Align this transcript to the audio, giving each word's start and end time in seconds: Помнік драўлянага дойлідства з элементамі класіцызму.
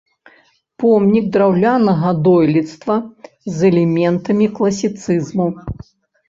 Помнік 0.83 1.25
драўлянага 1.35 2.09
дойлідства 2.27 2.95
з 3.59 3.69
элементамі 3.69 4.49
класіцызму. 4.57 5.47